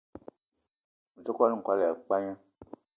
[1.13, 2.33] Me te kwal-n'kwal ya pagna